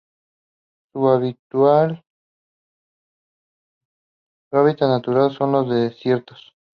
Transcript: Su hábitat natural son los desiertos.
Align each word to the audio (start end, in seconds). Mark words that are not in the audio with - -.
Su 0.93 1.07
hábitat 1.07 1.99
natural 4.89 5.31
son 5.37 5.51
los 5.51 5.69
desiertos. 5.69 6.55